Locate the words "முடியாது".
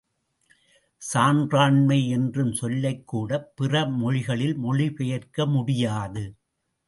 5.45-6.23